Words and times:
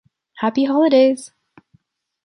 Happy 0.37 0.63
Holidays! 0.63 1.31